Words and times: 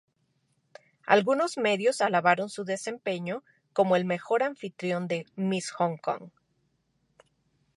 Algunos 1.05 1.59
medios 1.59 2.01
alabaron 2.01 2.49
su 2.49 2.63
desempeño 2.65 3.43
como 3.71 3.95
"el 3.95 4.03
mejor 4.03 4.41
anfitrión 4.41 5.07
de 5.07 5.27
Miss 5.35 5.69
Hong 5.69 5.97
Kong". 5.97 6.31